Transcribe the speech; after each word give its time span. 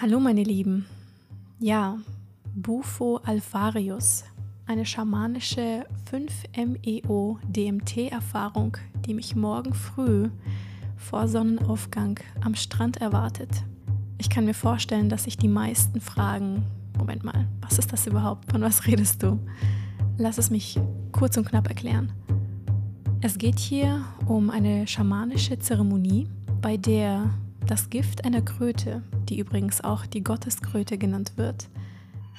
Hallo 0.00 0.20
meine 0.20 0.44
Lieben. 0.44 0.86
Ja, 1.58 1.98
Bufo 2.54 3.16
alvarius, 3.16 4.22
eine 4.64 4.86
schamanische 4.86 5.86
5-MeO 6.08 7.40
DMT-Erfahrung, 7.48 8.76
die 9.04 9.12
mich 9.12 9.34
morgen 9.34 9.74
früh 9.74 10.28
vor 10.96 11.26
Sonnenaufgang 11.26 12.20
am 12.42 12.54
Strand 12.54 12.98
erwartet. 12.98 13.50
Ich 14.18 14.30
kann 14.30 14.44
mir 14.44 14.54
vorstellen, 14.54 15.08
dass 15.08 15.24
sich 15.24 15.36
die 15.36 15.48
meisten 15.48 16.00
fragen, 16.00 16.62
Moment 16.96 17.24
mal, 17.24 17.48
was 17.60 17.80
ist 17.80 17.92
das 17.92 18.06
überhaupt? 18.06 18.52
Von 18.52 18.60
was 18.60 18.86
redest 18.86 19.24
du? 19.24 19.40
Lass 20.16 20.38
es 20.38 20.48
mich 20.48 20.78
kurz 21.10 21.36
und 21.36 21.48
knapp 21.48 21.66
erklären. 21.66 22.12
Es 23.20 23.36
geht 23.36 23.58
hier 23.58 24.04
um 24.26 24.50
eine 24.50 24.86
schamanische 24.86 25.58
Zeremonie, 25.58 26.28
bei 26.62 26.76
der 26.76 27.30
das 27.68 27.90
Gift 27.90 28.24
einer 28.24 28.40
Kröte, 28.40 29.02
die 29.28 29.38
übrigens 29.38 29.82
auch 29.82 30.06
die 30.06 30.24
Gotteskröte 30.24 30.96
genannt 30.96 31.32
wird, 31.36 31.68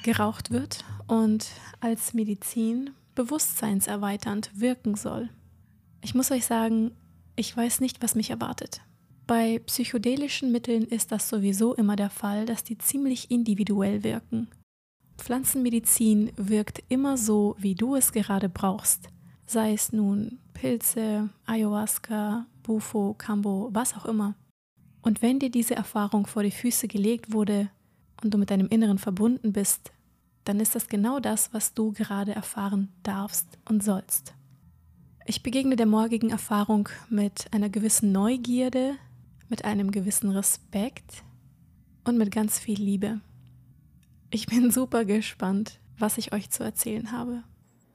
geraucht 0.03 0.49
wird 0.49 0.83
und 1.07 1.47
als 1.79 2.15
Medizin 2.15 2.89
bewusstseinserweiternd 3.13 4.49
wirken 4.59 4.95
soll. 4.95 5.29
Ich 6.01 6.15
muss 6.15 6.31
euch 6.31 6.45
sagen, 6.45 6.91
ich 7.35 7.55
weiß 7.55 7.79
nicht, 7.79 8.01
was 8.01 8.15
mich 8.15 8.31
erwartet. 8.31 8.81
Bei 9.27 9.59
psychedelischen 9.59 10.51
Mitteln 10.51 10.83
ist 10.83 11.11
das 11.11 11.29
sowieso 11.29 11.75
immer 11.75 11.95
der 11.95 12.09
Fall, 12.09 12.47
dass 12.47 12.63
die 12.63 12.79
ziemlich 12.79 13.29
individuell 13.29 14.03
wirken. 14.03 14.47
Pflanzenmedizin 15.19 16.31
wirkt 16.37 16.81
immer 16.89 17.17
so, 17.17 17.55
wie 17.59 17.75
du 17.75 17.95
es 17.95 18.11
gerade 18.11 18.49
brauchst. 18.49 19.09
Sei 19.45 19.73
es 19.73 19.93
nun 19.93 20.39
Pilze, 20.53 21.29
Ayahuasca, 21.45 22.47
Bufo, 22.63 23.13
Kambo, 23.15 23.69
was 23.71 23.95
auch 23.95 24.05
immer. 24.05 24.33
Und 25.01 25.21
wenn 25.21 25.39
dir 25.39 25.49
diese 25.49 25.75
Erfahrung 25.75 26.27
vor 26.27 26.43
die 26.43 26.51
Füße 26.51 26.87
gelegt 26.87 27.31
wurde 27.31 27.69
und 28.23 28.33
du 28.33 28.37
mit 28.37 28.51
deinem 28.51 28.67
Inneren 28.67 28.97
verbunden 28.97 29.53
bist, 29.53 29.91
dann 30.43 30.59
ist 30.59 30.75
das 30.75 30.87
genau 30.87 31.19
das, 31.19 31.53
was 31.53 31.73
du 31.73 31.91
gerade 31.91 32.33
erfahren 32.33 32.89
darfst 33.03 33.57
und 33.67 33.83
sollst. 33.83 34.33
Ich 35.25 35.43
begegne 35.43 35.75
der 35.75 35.85
morgigen 35.85 36.31
Erfahrung 36.31 36.89
mit 37.09 37.53
einer 37.53 37.69
gewissen 37.69 38.11
Neugierde, 38.11 38.95
mit 39.47 39.63
einem 39.63 39.91
gewissen 39.91 40.31
Respekt 40.31 41.23
und 42.03 42.17
mit 42.17 42.31
ganz 42.31 42.57
viel 42.57 42.81
Liebe. 42.81 43.21
Ich 44.31 44.47
bin 44.47 44.71
super 44.71 45.05
gespannt, 45.05 45.79
was 45.97 46.17
ich 46.17 46.33
euch 46.33 46.49
zu 46.49 46.63
erzählen 46.63 47.11
habe. 47.11 47.43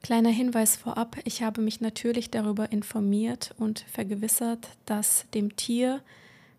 Kleiner 0.01 0.29
Hinweis 0.29 0.75
vorab, 0.75 1.17
ich 1.23 1.43
habe 1.43 1.61
mich 1.61 1.81
natürlich 1.81 2.29
darüber 2.29 2.71
informiert 2.71 3.55
und 3.57 3.79
vergewissert, 3.79 4.69
dass 4.85 5.25
dem 5.33 5.55
Tier 5.55 6.01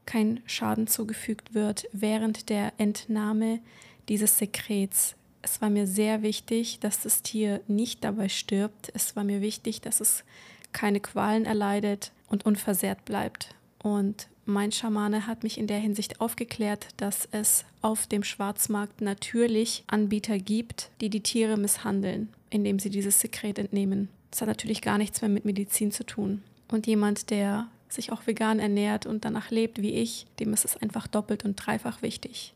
kein 0.07 0.41
Schaden 0.47 0.87
zugefügt 0.87 1.55
wird 1.55 1.89
während 1.93 2.49
der 2.49 2.73
Entnahme 2.79 3.61
dieses 4.09 4.39
Sekrets. 4.39 5.17
Es 5.43 5.61
war 5.61 5.71
mir 5.71 5.87
sehr 5.87 6.23
wichtig, 6.23 6.81
dass 6.81 7.03
das 7.03 7.23
Tier 7.23 7.61
nicht 7.69 8.03
dabei 8.03 8.29
stirbt. 8.29 8.91
Es 8.95 9.15
war 9.17 9.25
mir 9.25 9.41
wichtig, 9.41 9.81
dass 9.81 10.01
es 10.01 10.25
keine 10.73 11.01
Qualen 11.01 11.45
erleidet 11.45 12.13
und 12.29 12.45
unversehrt 12.47 13.05
bleibt. 13.05 13.55
Und 13.83 14.29
mein 14.45 14.73
Schamane 14.73 15.27
hat 15.27 15.43
mich 15.43 15.59
in 15.59 15.67
der 15.67 15.79
Hinsicht 15.79 16.21
aufgeklärt, 16.21 16.89
dass 16.97 17.29
es 17.33 17.65
auf 17.83 18.07
dem 18.07 18.23
Schwarzmarkt 18.23 19.01
natürlich 19.01 19.85
Anbieter 19.87 20.39
gibt, 20.39 20.91
die 21.01 21.11
die 21.11 21.23
Tiere 21.23 21.57
misshandeln, 21.57 22.29
indem 22.51 22.79
sie 22.79 22.91
dieses 22.91 23.21
Sekret 23.21 23.59
entnehmen. 23.59 24.09
Das 24.31 24.41
hat 24.41 24.49
natürlich 24.49 24.83
gar 24.83 24.99
nichts 24.99 25.21
mehr 25.21 25.31
mit 25.31 25.45
Medizin 25.45 25.93
zu 25.93 26.05
tun. 26.05 26.43
Und 26.69 26.87
jemand, 26.87 27.31
der 27.31 27.69
sich 27.89 28.13
auch 28.13 28.27
vegan 28.27 28.59
ernährt 28.59 29.07
und 29.07 29.25
danach 29.25 29.51
lebt 29.51 29.81
wie 29.81 29.95
ich, 29.95 30.27
dem 30.39 30.53
ist 30.53 30.65
es 30.65 30.77
einfach 30.77 31.07
doppelt 31.07 31.45
und 31.45 31.55
dreifach 31.57 32.03
wichtig. 32.03 32.55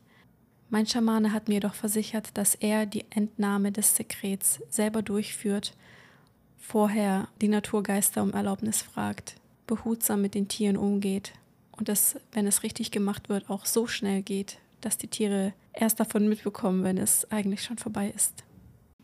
Mein 0.69 0.87
Schamane 0.87 1.33
hat 1.33 1.47
mir 1.47 1.55
jedoch 1.55 1.73
versichert, 1.73 2.29
dass 2.37 2.55
er 2.55 2.85
die 2.85 3.05
Entnahme 3.09 3.71
des 3.71 3.95
Sekrets 3.95 4.61
selber 4.69 5.01
durchführt, 5.01 5.75
vorher 6.57 7.27
die 7.41 7.49
Naturgeister 7.49 8.23
um 8.23 8.31
Erlaubnis 8.33 8.81
fragt, 8.81 9.35
behutsam 9.67 10.21
mit 10.21 10.33
den 10.33 10.47
Tieren 10.47 10.77
umgeht 10.77 11.33
und 11.71 11.89
es, 11.89 12.15
wenn 12.31 12.47
es 12.47 12.63
richtig 12.63 12.91
gemacht 12.91 13.27
wird, 13.29 13.49
auch 13.49 13.65
so 13.65 13.87
schnell 13.87 14.21
geht, 14.21 14.59
dass 14.81 14.97
die 14.97 15.07
Tiere 15.07 15.53
erst 15.73 15.99
davon 15.99 16.27
mitbekommen, 16.27 16.83
wenn 16.83 16.97
es 16.97 17.29
eigentlich 17.31 17.63
schon 17.63 17.77
vorbei 17.77 18.11
ist. 18.15 18.43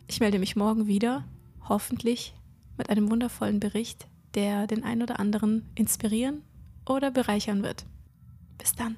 Ich 0.08 0.20
melde 0.20 0.40
mich 0.40 0.56
morgen 0.56 0.88
wieder, 0.88 1.26
hoffentlich 1.68 2.34
mit 2.78 2.90
einem 2.90 3.10
wundervollen 3.10 3.60
Bericht 3.60 4.08
der 4.36 4.68
den 4.68 4.84
einen 4.84 5.02
oder 5.02 5.20
anderen 5.20 5.68
inspirieren 5.76 6.44
oder 6.86 7.12
bereichern 7.12 7.64
wird. 7.64 7.86
Bis 8.58 8.74
dann. 8.74 8.98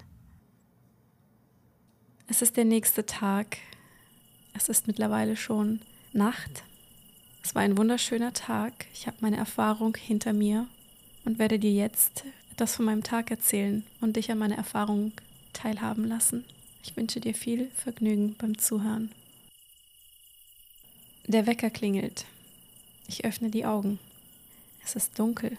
Es 2.28 2.42
ist 2.42 2.58
der 2.58 2.66
nächste 2.66 3.06
Tag. 3.06 3.58
Es 4.54 4.70
ist 4.70 4.88
mittlerweile 4.88 5.36
schon 5.36 5.82
Nacht. 6.14 6.64
Es 7.44 7.56
war 7.56 7.62
ein 7.62 7.78
wunderschöner 7.78 8.34
Tag. 8.34 8.86
Ich 8.94 9.08
habe 9.08 9.18
meine 9.22 9.38
Erfahrung 9.38 9.96
hinter 9.96 10.34
mir 10.34 10.68
und 11.26 11.40
werde 11.40 11.60
dir 11.60 11.72
jetzt 11.72 12.26
etwas 12.52 12.76
von 12.76 12.86
meinem 12.86 13.04
Tag 13.04 13.32
erzählen 13.32 13.86
und 14.02 14.16
dich 14.16 14.32
an 14.32 14.38
meiner 14.38 14.58
Erfahrung 14.58 15.14
teilhaben 15.54 16.06
lassen. 16.06 16.46
Ich 16.84 16.96
wünsche 16.96 17.20
dir 17.20 17.34
viel 17.34 17.70
Vergnügen 17.76 18.36
beim 18.38 18.58
Zuhören. 18.58 19.12
Der 21.26 21.46
Wecker 21.46 21.70
klingelt. 21.70 22.26
Ich 23.08 23.26
öffne 23.26 23.50
die 23.50 23.66
Augen. 23.66 24.00
Es 24.84 24.96
ist 24.96 25.18
dunkel. 25.20 25.58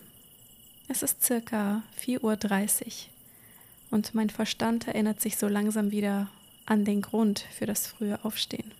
Es 0.88 1.02
ist 1.02 1.22
circa 1.22 1.82
4.30 2.04 2.20
Uhr 2.22 2.92
und 3.90 4.14
mein 4.14 4.30
Verstand 4.30 4.88
erinnert 4.88 5.20
sich 5.20 5.36
so 5.36 5.48
langsam 5.48 5.90
wieder 5.90 6.28
an 6.66 6.84
den 6.84 7.02
Grund 7.02 7.44
für 7.56 7.66
das 7.66 7.86
frühe 7.86 8.24
Aufstehen. 8.24 8.72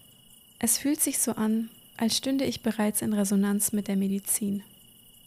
Es 0.58 0.78
fühlt 0.78 1.00
sich 1.00 1.18
so 1.18 1.32
an, 1.32 1.70
als 1.96 2.16
stünde 2.16 2.44
ich 2.44 2.62
bereits 2.62 3.02
in 3.02 3.12
Resonanz 3.12 3.72
mit 3.72 3.88
der 3.88 3.96
Medizin. 3.96 4.62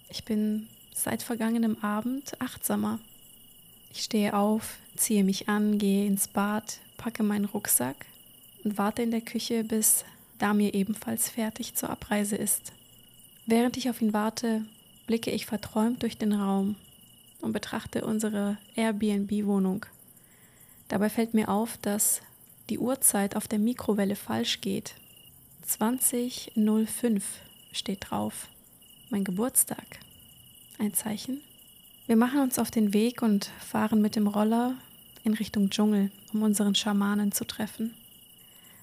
Ich 0.10 0.24
bin 0.24 0.68
seit 0.94 1.24
vergangenem 1.24 1.78
Abend 1.82 2.40
achtsamer. 2.42 3.00
Ich 3.92 4.04
stehe 4.04 4.36
auf, 4.36 4.78
ziehe 4.96 5.24
mich 5.24 5.50
an, 5.50 5.78
gehe 5.78 6.08
ins 6.08 6.28
Bad, 6.28 6.80
packe 6.98 7.24
meinen 7.24 7.46
Rucksack 7.46 8.06
und 8.64 8.78
warte 8.78 9.02
in 9.04 9.12
der 9.12 9.22
Küche, 9.22 9.64
bis 9.64 10.06
Damir 10.38 10.74
ebenfalls 10.74 11.30
fertig 11.30 11.76
zur 11.76 11.90
Abreise 11.90 12.36
ist. 12.36 12.72
Während 13.46 13.78
ich 13.78 13.90
auf 13.90 14.02
ihn 14.02 14.14
warte, 14.14 14.66
blicke 15.08 15.32
ich 15.32 15.46
verträumt 15.46 16.04
durch 16.04 16.18
den 16.18 16.34
Raum 16.34 16.76
und 17.42 17.52
betrachte 17.52 18.06
unsere 18.06 18.58
Airbnb-Wohnung. 18.76 19.86
Dabei 20.88 21.10
fällt 21.10 21.34
mir 21.34 21.50
auf, 21.50 21.78
dass 21.78 22.22
die 22.70 22.80
Uhrzeit 22.80 23.36
auf 23.36 23.48
der 23.48 23.60
Mikrowelle 23.60 24.16
falsch 24.16 24.62
geht. 24.62 24.96
20.05 25.68 27.22
steht 27.72 28.10
drauf. 28.10 28.48
Mein 29.10 29.24
Geburtstag. 29.24 30.00
Ein 30.80 30.94
Zeichen. 30.94 31.42
Wir 32.08 32.16
machen 32.16 32.42
uns 32.42 32.60
auf 32.60 32.72
den 32.72 32.94
Weg 32.94 33.22
und 33.22 33.46
fahren 33.60 34.02
mit 34.02 34.16
dem 34.16 34.28
Roller 34.28 34.76
in 35.24 35.34
Richtung 35.34 35.70
Dschungel, 35.70 36.12
um 36.34 36.42
unseren 36.44 36.76
Schamanen 36.76 37.32
zu 37.32 37.46
treffen. 37.46 37.94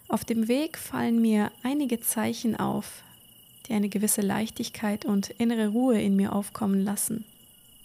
Auf 0.09 0.25
dem 0.25 0.49
Weg 0.49 0.79
fallen 0.79 1.21
mir 1.21 1.53
einige 1.63 2.01
Zeichen 2.01 2.57
auf, 2.57 3.03
die 3.67 3.73
eine 3.73 3.89
gewisse 3.89 4.21
Leichtigkeit 4.21 5.05
und 5.05 5.31
innere 5.31 5.69
Ruhe 5.69 6.01
in 6.01 6.17
mir 6.17 6.33
aufkommen 6.33 6.83
lassen. 6.83 7.25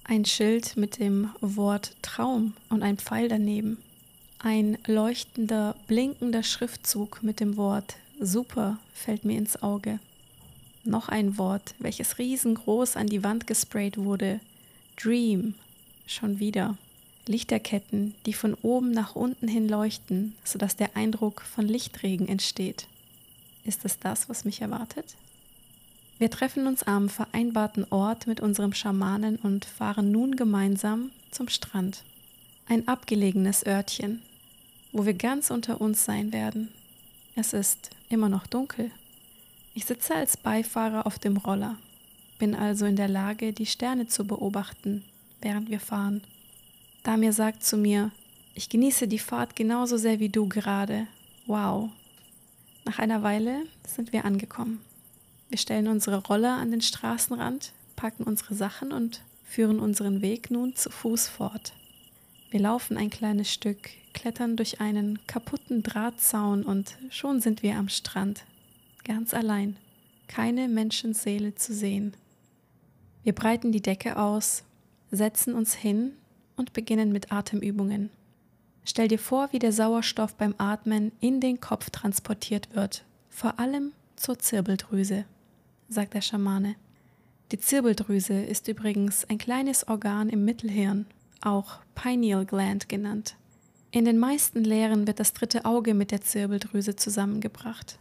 Ein 0.04 0.26
Schild 0.26 0.78
mit 0.78 1.00
dem 1.00 1.30
Wort 1.42 1.96
Traum 2.02 2.54
und 2.70 2.84
ein 2.84 2.98
Pfeil 2.98 3.28
daneben. 3.28 3.78
Ein 4.40 4.78
leuchtender, 4.86 5.76
blinkender 5.88 6.44
Schriftzug 6.44 7.24
mit 7.24 7.40
dem 7.40 7.58
Wort 7.58 7.96
Super 8.20 8.78
fällt 8.94 9.26
mir 9.26 9.38
ins 9.38 9.62
Auge. 9.62 10.00
Noch 10.86 11.10
ein 11.10 11.38
Wort, 11.38 11.74
welches 11.80 12.18
riesengroß 12.18 12.96
an 12.96 13.08
die 13.08 13.24
Wand 13.24 13.48
gesprayt 13.48 13.98
wurde. 13.98 14.40
Dream. 14.96 15.56
Schon 16.08 16.40
wieder. 16.40 16.78
Lichterketten, 17.28 18.14
die 18.26 18.34
von 18.34 18.54
oben 18.62 18.92
nach 18.92 19.16
unten 19.16 19.48
hin 19.48 19.68
leuchten, 19.68 20.36
sodass 20.44 20.76
der 20.76 20.96
Eindruck 20.96 21.42
von 21.42 21.68
Lichtregen 21.68 22.28
entsteht. 22.28 22.88
Ist 23.66 23.84
es 23.84 23.98
das, 23.98 24.30
was 24.30 24.46
mich 24.46 24.62
erwartet? 24.62 25.16
Wir 26.18 26.32
treffen 26.32 26.66
uns 26.66 26.84
am 26.84 27.10
vereinbarten 27.10 27.86
Ort 27.90 28.26
mit 28.26 28.40
unserem 28.40 28.74
Schamanen 28.74 29.36
und 29.36 29.66
fahren 29.66 30.12
nun 30.12 30.38
gemeinsam 30.38 31.12
zum 31.32 31.50
Strand. 31.50 32.04
Ein 32.68 32.88
abgelegenes 32.88 33.66
Örtchen, 33.66 34.22
wo 34.94 35.06
wir 35.06 35.14
ganz 35.14 35.52
unter 35.52 35.82
uns 35.82 36.06
sein 36.06 36.32
werden. 36.32 36.70
Es 37.36 37.52
ist 37.52 37.90
immer 38.08 38.30
noch 38.30 38.48
dunkel. 38.48 38.92
Ich 39.74 39.84
sitze 39.84 40.16
als 40.16 40.38
Beifahrer 40.38 41.06
auf 41.06 41.20
dem 41.20 41.36
Roller, 41.36 41.76
bin 42.40 42.56
also 42.56 42.86
in 42.86 42.96
der 42.96 43.10
Lage, 43.10 43.52
die 43.52 43.66
Sterne 43.66 44.08
zu 44.08 44.26
beobachten, 44.26 45.04
während 45.42 45.70
wir 45.70 45.82
fahren. 45.82 46.22
Damir 47.04 47.34
sagt 47.34 47.66
zu 47.66 47.76
mir, 47.76 48.12
ich 48.54 48.70
genieße 48.70 49.10
die 49.10 49.20
Fahrt 49.20 49.58
genauso 49.58 49.98
sehr 49.98 50.22
wie 50.22 50.30
du 50.30 50.48
gerade. 50.48 51.08
Wow. 51.46 51.90
Nach 52.86 53.00
einer 53.00 53.22
Weile 53.22 53.64
sind 53.86 54.14
wir 54.14 54.24
angekommen. 54.24 54.80
Wir 55.50 55.58
stellen 55.58 55.88
unsere 55.88 56.18
Roller 56.26 56.54
an 56.54 56.72
den 56.72 56.82
Straßenrand, 56.82 57.72
packen 57.96 58.24
unsere 58.24 58.56
Sachen 58.56 58.92
und 58.92 59.22
führen 59.44 59.80
unseren 59.80 60.22
Weg 60.22 60.52
nun 60.52 60.76
zu 60.76 60.90
Fuß 60.90 61.28
fort. 61.28 61.74
Wir 62.50 62.60
laufen 62.60 62.98
ein 62.98 63.10
kleines 63.10 63.52
Stück, 63.52 63.90
klettern 64.14 64.56
durch 64.56 64.82
einen 64.82 65.26
kaputten 65.28 65.84
Drahtzaun 65.84 66.64
und 66.64 66.98
schon 67.10 67.42
sind 67.42 67.64
wir 67.64 67.76
am 67.78 67.90
Strand. 67.90 68.46
Ganz 69.04 69.34
allein. 69.34 69.78
Keine 70.28 70.68
Menschenseele 70.68 71.54
zu 71.54 71.74
sehen. 71.74 72.16
Wir 73.24 73.34
breiten 73.34 73.72
die 73.72 73.82
Decke 73.82 74.18
aus, 74.18 74.64
setzen 75.12 75.54
uns 75.54 75.76
hin 75.76 76.14
und 76.56 76.74
beginnen 76.74 77.12
mit 77.12 77.32
Atemübungen. 77.32 78.10
Stell 78.84 79.08
dir 79.08 79.20
vor, 79.20 79.52
wie 79.52 79.60
der 79.60 79.72
Sauerstoff 79.72 80.36
beim 80.36 80.56
Atmen 80.58 81.12
in 81.20 81.42
den 81.42 81.60
Kopf 81.60 81.90
transportiert 81.90 82.76
wird, 82.76 83.04
vor 83.30 83.60
allem 83.60 83.94
zur 84.16 84.40
Zirbeldrüse, 84.40 85.26
sagt 85.90 86.14
der 86.14 86.22
Schamane. 86.22 86.76
Die 87.52 87.60
Zirbeldrüse 87.60 88.34
ist 88.34 88.68
übrigens 88.68 89.26
ein 89.26 89.38
kleines 89.38 89.88
Organ 89.88 90.30
im 90.30 90.46
Mittelhirn, 90.46 91.06
auch 91.42 91.80
Pineal 91.94 92.46
Gland 92.46 92.90
genannt. 92.90 93.36
In 93.92 94.06
den 94.06 94.18
meisten 94.18 94.64
Lehren 94.64 95.06
wird 95.06 95.20
das 95.20 95.34
dritte 95.34 95.64
Auge 95.64 95.94
mit 95.94 96.12
der 96.12 96.22
Zirbeldrüse 96.22 96.96
zusammengebracht. 96.96 98.00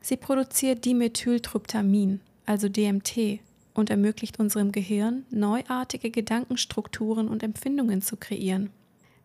Sie 0.00 0.16
produziert 0.16 0.84
Dimethyltryptamin, 0.84 2.20
also 2.46 2.68
DMT, 2.68 3.40
und 3.74 3.90
ermöglicht 3.90 4.40
unserem 4.40 4.72
Gehirn, 4.72 5.24
neuartige 5.30 6.10
Gedankenstrukturen 6.10 7.28
und 7.28 7.44
Empfindungen 7.44 8.02
zu 8.02 8.16
kreieren. 8.16 8.70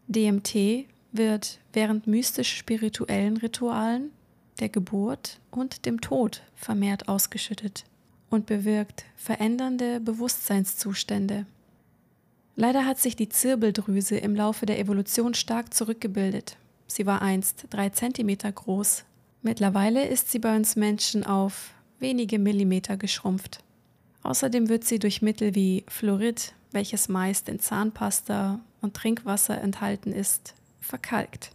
DMT 0.07 0.85
wird 1.11 1.59
während 1.73 2.05
mystisch-spirituellen 2.05 3.37
Ritualen, 3.37 4.11
der 4.59 4.69
Geburt 4.69 5.39
und 5.49 5.85
dem 5.85 5.99
Tod 5.99 6.43
vermehrt 6.55 7.09
ausgeschüttet 7.09 7.83
und 8.35 8.45
bewirkt 8.45 9.05
verändernde 9.15 9.99
Bewusstseinszustände. 9.99 11.45
Leider 12.55 12.85
hat 12.85 12.99
sich 12.99 13.15
die 13.15 13.29
Zirbeldrüse 13.29 14.17
im 14.17 14.35
Laufe 14.35 14.65
der 14.65 14.79
Evolution 14.79 15.33
stark 15.33 15.73
zurückgebildet. 15.73 16.57
Sie 16.87 17.05
war 17.05 17.21
einst 17.21 17.65
drei 17.69 17.89
Zentimeter 17.89 18.51
groß. 18.51 19.03
Mittlerweile 19.41 20.07
ist 20.07 20.31
sie 20.31 20.39
bei 20.39 20.55
uns 20.55 20.75
Menschen 20.75 21.25
auf 21.25 21.71
wenige 21.99 22.39
Millimeter 22.39 22.97
geschrumpft. 22.97 23.59
Außerdem 24.23 24.69
wird 24.69 24.85
sie 24.85 24.99
durch 24.99 25.21
Mittel 25.21 25.55
wie 25.55 25.83
Fluorid, 25.87 26.53
welches 26.71 27.09
meist 27.09 27.49
in 27.49 27.59
Zahnpasta 27.59 28.59
und 28.81 28.95
Trinkwasser 28.95 29.59
enthalten 29.61 30.11
ist, 30.11 30.55
verkalkt. 30.79 31.51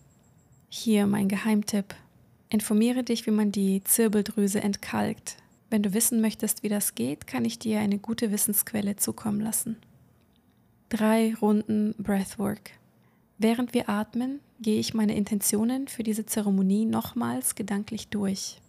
Hier 0.69 1.07
mein 1.07 1.29
Geheimtipp. 1.29 1.95
Informiere 2.49 3.05
dich, 3.05 3.27
wie 3.27 3.33
man 3.33 3.53
die 3.53 3.83
Zirbeldrüse 3.85 4.61
entkalkt. 4.61 5.37
Wenn 5.71 5.83
du 5.83 5.95
wissen 5.95 6.21
möchtest, 6.21 6.65
wie 6.65 6.69
das 6.69 6.97
geht, 6.97 7.29
kann 7.29 7.45
ich 7.45 7.59
dir 7.59 7.79
eine 7.79 7.99
gute 7.99 8.33
Wissensquelle 8.33 8.97
zukommen 8.97 9.41
lassen. 9.41 9.77
Drei 10.89 11.35
Runden 11.41 11.95
Breathwork. 11.97 12.73
Während 13.39 13.73
wir 13.73 13.89
atmen, 13.89 14.41
gehe 14.61 14.81
ich 14.81 14.93
meine 14.93 15.15
Intentionen 15.15 15.87
für 15.87 16.03
diese 16.03 16.27
Zeremonie 16.27 16.85
nochmals 16.85 17.55
gedanklich 17.55 18.09
durch. 18.09 18.61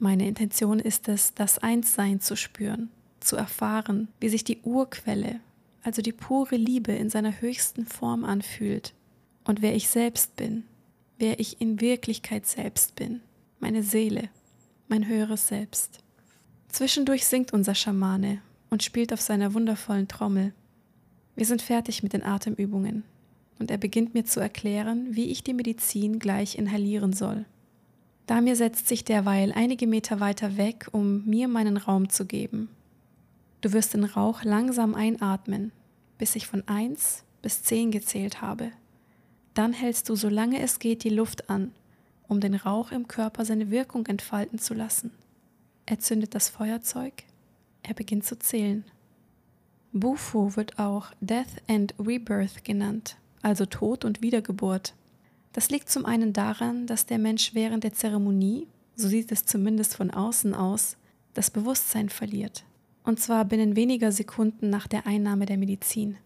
Meine 0.00 0.28
Intention 0.28 0.80
ist 0.80 1.08
es, 1.08 1.32
das 1.34 1.58
Einssein 1.58 2.20
zu 2.20 2.36
spüren, 2.36 2.90
zu 3.20 3.36
erfahren, 3.36 4.08
wie 4.20 4.28
sich 4.28 4.44
die 4.44 4.60
Urquelle, 4.62 5.40
also 5.82 6.02
die 6.02 6.12
pure 6.12 6.56
Liebe 6.56 6.92
in 6.92 7.08
seiner 7.08 7.40
höchsten 7.40 7.86
Form 7.86 8.24
anfühlt 8.24 8.92
und 9.44 9.62
wer 9.62 9.74
ich 9.74 9.88
selbst 9.88 10.36
bin, 10.36 10.64
wer 11.18 11.40
ich 11.40 11.60
in 11.60 11.80
Wirklichkeit 11.80 12.46
selbst 12.46 12.96
bin, 12.96 13.22
meine 13.60 13.82
Seele, 13.82 14.28
mein 14.88 15.08
höheres 15.08 15.48
Selbst. 15.48 16.00
Zwischendurch 16.68 17.26
singt 17.26 17.52
unser 17.52 17.74
Schamane 17.74 18.40
und 18.70 18.82
spielt 18.82 19.12
auf 19.12 19.20
seiner 19.20 19.54
wundervollen 19.54 20.08
Trommel. 20.08 20.52
Wir 21.34 21.46
sind 21.46 21.62
fertig 21.62 22.02
mit 22.02 22.12
den 22.12 22.22
Atemübungen 22.22 23.04
und 23.58 23.70
er 23.70 23.78
beginnt 23.78 24.14
mir 24.14 24.24
zu 24.24 24.40
erklären, 24.40 25.08
wie 25.10 25.30
ich 25.30 25.42
die 25.42 25.54
Medizin 25.54 26.18
gleich 26.18 26.56
inhalieren 26.56 27.12
soll. 27.12 27.44
Damir 28.26 28.56
setzt 28.56 28.88
sich 28.88 29.04
derweil 29.04 29.52
einige 29.52 29.86
Meter 29.86 30.20
weiter 30.20 30.56
weg, 30.58 30.88
um 30.92 31.24
mir 31.24 31.48
meinen 31.48 31.78
Raum 31.78 32.10
zu 32.10 32.26
geben. 32.26 32.68
Du 33.62 33.72
wirst 33.72 33.94
den 33.94 34.04
Rauch 34.04 34.44
langsam 34.44 34.94
einatmen, 34.94 35.72
bis 36.18 36.36
ich 36.36 36.46
von 36.46 36.62
1 36.68 37.24
bis 37.40 37.62
10 37.62 37.90
gezählt 37.90 38.42
habe. 38.42 38.70
Dann 39.54 39.72
hältst 39.72 40.08
du, 40.08 40.14
solange 40.14 40.60
es 40.60 40.78
geht, 40.78 41.04
die 41.04 41.08
Luft 41.08 41.48
an, 41.48 41.72
um 42.28 42.40
den 42.40 42.54
Rauch 42.54 42.92
im 42.92 43.08
Körper 43.08 43.44
seine 43.44 43.70
Wirkung 43.70 44.06
entfalten 44.06 44.58
zu 44.58 44.74
lassen. 44.74 45.10
Er 45.90 45.98
zündet 45.98 46.34
das 46.34 46.50
Feuerzeug, 46.50 47.14
er 47.82 47.94
beginnt 47.94 48.26
zu 48.26 48.38
zählen. 48.38 48.84
Bufu 49.94 50.54
wird 50.54 50.78
auch 50.78 51.12
Death 51.22 51.62
and 51.66 51.94
Rebirth 51.98 52.62
genannt, 52.62 53.16
also 53.40 53.64
Tod 53.64 54.04
und 54.04 54.20
Wiedergeburt. 54.20 54.92
Das 55.54 55.70
liegt 55.70 55.88
zum 55.88 56.04
einen 56.04 56.34
daran, 56.34 56.86
dass 56.86 57.06
der 57.06 57.16
Mensch 57.16 57.54
während 57.54 57.84
der 57.84 57.94
Zeremonie, 57.94 58.66
so 58.96 59.08
sieht 59.08 59.32
es 59.32 59.46
zumindest 59.46 59.96
von 59.96 60.10
außen 60.10 60.52
aus, 60.52 60.98
das 61.32 61.50
Bewusstsein 61.50 62.10
verliert. 62.10 62.64
Und 63.02 63.18
zwar 63.18 63.46
binnen 63.46 63.74
weniger 63.74 64.12
Sekunden 64.12 64.68
nach 64.68 64.88
der 64.88 65.06
Einnahme 65.06 65.46
der 65.46 65.56
Medizin. 65.56 66.18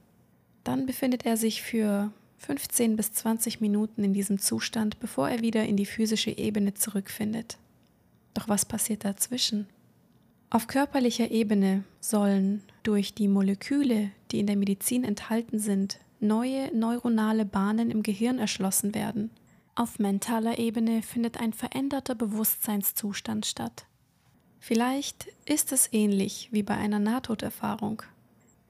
Dann 0.65 0.87
befindet 0.87 1.25
er 1.25 1.37
sich 1.37 1.63
für 1.63 2.11
15 2.39 2.97
bis 2.97 3.13
20 3.13 3.61
Minuten 3.61 4.03
in 4.03 4.13
diesem 4.13 4.41
Zustand, 4.41 4.99
bevor 4.99 5.31
er 5.31 5.41
wieder 5.41 5.65
in 5.65 5.77
die 5.77 5.87
physische 5.87 6.37
Ebene 6.37 6.75
zurückfindet. 6.75 7.59
Doch 8.35 8.49
was 8.49 8.65
passiert 8.65 9.05
dazwischen? 9.05 9.67
Auf 10.51 10.67
körperlicher 10.67 11.31
Ebene 11.31 11.85
sollen 12.01 12.63
durch 12.83 13.15
die 13.15 13.29
Moleküle, 13.29 14.11
die 14.31 14.41
in 14.41 14.47
der 14.47 14.57
Medizin 14.57 15.05
enthalten 15.05 15.59
sind, 15.59 15.99
neue 16.21 16.77
neuronale 16.77 17.45
Bahnen 17.45 17.91
im 17.91 18.03
Gehirn 18.03 18.39
erschlossen 18.39 18.95
werden. 18.95 19.31
Auf 19.75 19.99
mentaler 19.99 20.59
Ebene 20.59 21.03
findet 21.03 21.41
ein 21.41 21.53
veränderter 21.53 22.15
Bewusstseinszustand 22.15 23.47
statt. 23.47 23.87
Vielleicht 24.61 25.29
ist 25.47 25.73
es 25.73 25.89
ähnlich 25.93 26.49
wie 26.53 26.63
bei 26.63 26.77
einer 26.77 26.99
Nahtoderfahrung. 26.99 28.03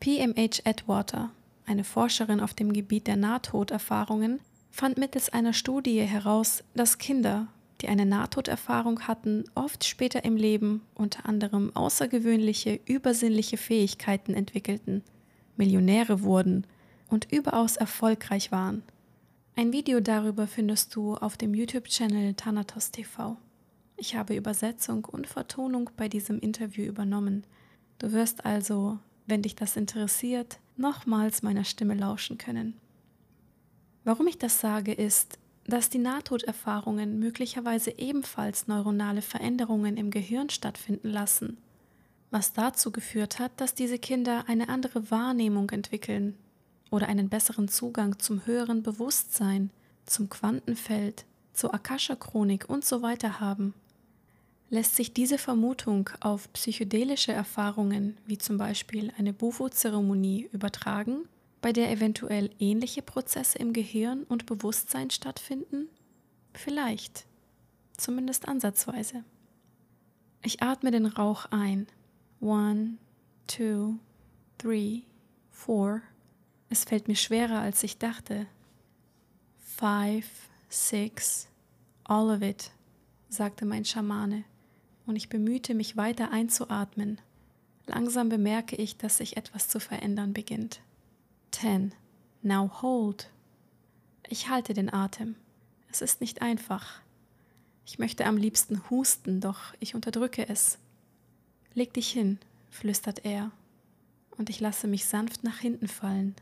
PMH 0.00 0.62
Edwater 0.65 1.31
eine 1.67 1.85
Forscherin 1.85 2.41
auf 2.41 2.55
dem 2.55 2.73
Gebiet 2.73 3.06
der 3.06 3.17
Nahtoderfahrungen, 3.17 4.41
fand 4.70 4.99
mittels 4.99 5.29
einer 5.29 5.53
Studie 5.53 6.00
heraus, 6.00 6.65
dass 6.75 6.99
Kinder, 6.99 7.49
die 7.82 7.88
eine 7.88 8.06
Nahtoderfahrung 8.06 9.00
hatten, 9.08 9.44
oft 9.55 9.84
später 9.84 10.25
im 10.25 10.37
Leben 10.37 10.82
unter 10.94 11.26
anderem 11.26 11.75
außergewöhnliche, 11.75 12.79
übersinnliche 12.87 13.56
Fähigkeiten 13.56 14.34
entwickelten, 14.34 15.02
Millionäre 15.56 16.23
wurden 16.23 16.67
und 17.08 17.31
überaus 17.31 17.76
erfolgreich 17.76 18.52
waren. 18.52 18.82
Ein 19.56 19.73
Video 19.73 20.00
darüber 20.00 20.46
findest 20.46 20.94
du 20.94 21.14
auf 21.14 21.37
dem 21.37 21.55
YouTube-Channel 21.55 22.34
Thanatos 22.34 22.90
TV. 22.90 23.37
Ich 23.96 24.17
habe 24.17 24.34
Übersetzung 24.34 25.05
und 25.05 25.27
Vertonung 25.27 25.91
bei 25.96 26.08
diesem 26.08 26.39
Interview 26.39 26.84
übernommen. 26.84 27.44
Du 27.98 28.12
wirst 28.12 28.46
also, 28.46 28.98
wenn 29.27 29.43
dich 29.43 29.55
das 29.55 29.77
interessiert, 29.77 30.58
nochmals 30.77 31.43
meiner 31.43 31.65
Stimme 31.65 31.94
lauschen 31.94 32.39
können. 32.39 32.74
Warum 34.05 34.27
ich 34.27 34.39
das 34.39 34.60
sage, 34.60 34.93
ist, 34.93 35.39
dass 35.64 35.90
die 35.90 35.98
Nahtoderfahrungen 35.98 37.19
möglicherweise 37.19 37.98
ebenfalls 37.98 38.66
neuronale 38.66 39.22
Veränderungen 39.22 39.96
im 39.96 40.10
Gehirn 40.10 40.50
stattfinden 40.50 41.08
lassen, 41.08 41.58
was 42.31 42.52
dazu 42.52 42.90
geführt 42.90 43.38
hat, 43.38 43.52
dass 43.56 43.74
diese 43.74 43.98
Kinder 43.98 44.44
eine 44.48 44.69
andere 44.69 45.10
Wahrnehmung 45.10 45.70
entwickeln 45.70 46.36
oder 46.90 47.08
einen 47.08 47.28
besseren 47.28 47.69
Zugang 47.69 48.19
zum 48.19 48.44
höheren 48.46 48.82
Bewusstsein, 48.82 49.70
zum 50.04 50.28
Quantenfeld, 50.28 51.24
zur 51.52 51.74
Akasha-Chronik 51.74 52.69
und 52.69 52.84
so 52.84 53.02
weiter 53.02 53.40
haben. 53.40 53.74
Lässt 54.70 54.96
sich 54.96 55.12
diese 55.12 55.38
Vermutung 55.38 56.08
auf 56.20 56.50
psychedelische 56.54 57.32
Erfahrungen 57.32 58.16
wie 58.26 58.38
zum 58.38 58.56
Beispiel 58.56 59.12
eine 59.19 59.32
Bufo-Zeremonie 59.32 60.48
übertragen, 60.52 61.28
bei 61.62 61.72
der 61.72 61.90
eventuell 61.90 62.50
ähnliche 62.58 63.00
Prozesse 63.00 63.58
im 63.58 63.72
Gehirn 63.72 64.24
und 64.24 64.44
Bewusstsein 64.46 65.10
stattfinden? 65.10 65.88
Vielleicht, 66.52 67.24
zumindest 67.96 68.46
ansatzweise. 68.48 69.24
Ich 70.42 70.62
atme 70.62 70.90
den 70.90 71.06
Rauch 71.06 71.46
ein. 71.50 71.86
One, 72.40 72.98
two, 73.46 73.94
three, 74.58 75.02
four. 75.50 76.02
Es 76.69 76.84
fällt 76.84 77.06
mir 77.06 77.16
schwerer, 77.16 77.60
als 77.60 77.82
ich 77.84 77.96
dachte. 77.98 78.46
Five, 79.58 80.28
six, 80.69 81.48
all 82.04 82.28
of 82.34 82.42
it, 82.42 82.72
sagte 83.28 83.64
mein 83.64 83.84
Schamane 83.84 84.44
und 85.06 85.16
ich 85.16 85.28
bemühte 85.28 85.74
mich 85.74 85.96
weiter 85.96 86.32
einzuatmen. 86.32 87.20
Langsam 87.86 88.28
bemerke 88.28 88.76
ich, 88.76 88.96
dass 88.96 89.19
sich 89.19 89.36
etwas 89.36 89.69
zu 89.69 89.81
verändern 89.81 90.32
beginnt. 90.32 90.81
Ten. 91.53 91.94
Now 92.43 92.82
hold. 92.82 93.31
Ich 94.29 94.49
halte 94.49 94.75
den 94.75 94.93
Atem. 94.93 95.37
Es 95.89 96.03
ist 96.03 96.21
nicht 96.21 96.43
einfach. 96.43 97.01
Ich 97.87 97.99
möchte 97.99 98.27
am 98.27 98.37
liebsten 98.37 98.82
husten, 98.91 99.41
doch 99.41 99.75
ich 99.79 99.94
unterdrücke 99.94 100.49
es. 100.49 100.79
Leg 101.75 101.93
dich 101.94 102.11
hin, 102.11 102.39
flüstert 102.71 103.25
er, 103.25 103.51
und 104.37 104.51
ich 104.51 104.59
lasse 104.61 104.89
mich 104.89 105.05
sanft 105.05 105.44
nach 105.44 105.59
hinten 105.59 105.89
fallen. 105.89 106.35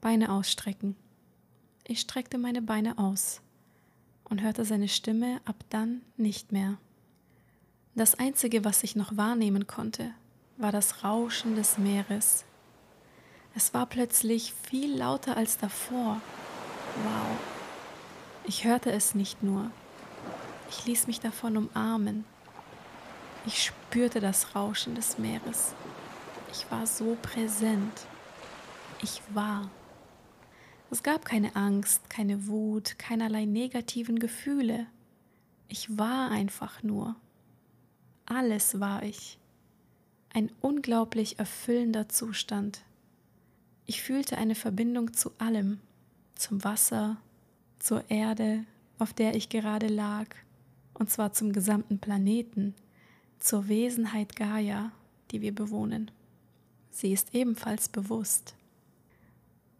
Beine 0.00 0.30
ausstrecken. 0.32 0.96
Ich 1.84 2.00
streckte 2.00 2.36
meine 2.36 2.62
Beine 2.62 2.98
aus 2.98 3.40
und 4.24 4.42
hörte 4.42 4.64
seine 4.64 4.88
Stimme 4.88 5.40
ab 5.44 5.64
dann 5.70 6.02
nicht 6.16 6.52
mehr. 6.52 6.78
Das 7.94 8.16
Einzige, 8.16 8.64
was 8.64 8.82
ich 8.82 8.96
noch 8.96 9.16
wahrnehmen 9.16 9.66
konnte, 9.66 10.10
war 10.56 10.72
das 10.72 11.04
Rauschen 11.04 11.54
des 11.54 11.78
Meeres. 11.78 12.44
Es 13.56 13.72
war 13.72 13.86
plötzlich 13.86 14.52
viel 14.52 14.94
lauter 14.94 15.38
als 15.38 15.56
davor. 15.56 16.20
Wow. 17.02 17.38
Ich 18.44 18.64
hörte 18.64 18.92
es 18.92 19.14
nicht 19.14 19.42
nur. 19.42 19.70
Ich 20.68 20.84
ließ 20.84 21.06
mich 21.06 21.20
davon 21.20 21.56
umarmen. 21.56 22.26
Ich 23.46 23.64
spürte 23.64 24.20
das 24.20 24.54
Rauschen 24.54 24.94
des 24.94 25.16
Meeres. 25.16 25.74
Ich 26.52 26.70
war 26.70 26.86
so 26.86 27.16
präsent. 27.22 28.06
Ich 29.02 29.22
war. 29.32 29.70
Es 30.90 31.02
gab 31.02 31.24
keine 31.24 31.56
Angst, 31.56 32.10
keine 32.10 32.48
Wut, 32.48 32.98
keinerlei 32.98 33.46
negativen 33.46 34.18
Gefühle. 34.18 34.86
Ich 35.68 35.96
war 35.96 36.30
einfach 36.30 36.82
nur. 36.82 37.16
Alles 38.26 38.80
war 38.80 39.02
ich. 39.02 39.38
Ein 40.34 40.52
unglaublich 40.60 41.38
erfüllender 41.38 42.10
Zustand. 42.10 42.82
Ich 43.86 44.02
fühlte 44.02 44.36
eine 44.36 44.56
Verbindung 44.56 45.14
zu 45.14 45.30
allem, 45.38 45.78
zum 46.34 46.64
Wasser, 46.64 47.18
zur 47.78 48.10
Erde, 48.10 48.64
auf 48.98 49.12
der 49.12 49.36
ich 49.36 49.48
gerade 49.48 49.86
lag, 49.86 50.26
und 50.94 51.08
zwar 51.08 51.32
zum 51.32 51.52
gesamten 51.52 52.00
Planeten, 52.00 52.74
zur 53.38 53.68
Wesenheit 53.68 54.34
Gaia, 54.34 54.90
die 55.30 55.40
wir 55.40 55.54
bewohnen. 55.54 56.10
Sie 56.90 57.12
ist 57.12 57.32
ebenfalls 57.32 57.88
bewusst. 57.88 58.54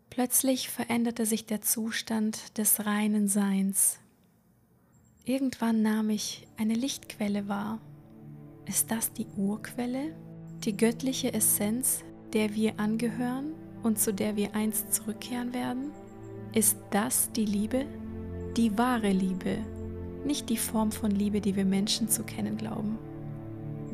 Plötzlich 0.08 0.68
veränderte 0.68 1.26
sich 1.26 1.46
der 1.46 1.62
Zustand 1.62 2.56
des 2.58 2.86
reinen 2.86 3.26
Seins. 3.26 3.98
Irgendwann 5.24 5.82
nahm 5.82 6.10
ich 6.10 6.46
eine 6.56 6.74
Lichtquelle 6.74 7.48
wahr. 7.48 7.80
Ist 8.66 8.92
das 8.92 9.12
die 9.12 9.26
Urquelle, 9.36 10.14
die 10.64 10.76
göttliche 10.76 11.32
Essenz, 11.32 12.04
der 12.32 12.54
wir 12.54 12.78
angehören 12.78 13.52
und 13.86 13.98
zu 14.00 14.12
der 14.12 14.36
wir 14.36 14.54
einst 14.54 14.92
zurückkehren 14.92 15.54
werden? 15.54 15.92
Ist 16.52 16.76
das 16.90 17.30
die 17.32 17.44
Liebe? 17.44 17.86
Die 18.56 18.76
wahre 18.76 19.10
Liebe, 19.10 19.58
nicht 20.24 20.50
die 20.50 20.56
Form 20.56 20.90
von 20.90 21.10
Liebe, 21.10 21.40
die 21.40 21.54
wir 21.54 21.64
Menschen 21.64 22.08
zu 22.08 22.24
kennen 22.24 22.56
glauben. 22.56 22.98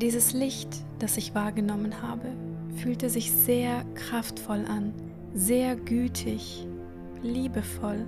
Dieses 0.00 0.32
Licht, 0.32 0.68
das 0.98 1.16
ich 1.16 1.34
wahrgenommen 1.34 2.00
habe, 2.00 2.28
fühlte 2.76 3.10
sich 3.10 3.30
sehr 3.30 3.84
kraftvoll 3.94 4.64
an 4.66 4.94
sehr 5.34 5.76
gütig, 5.76 6.66
liebevoll. 7.22 8.04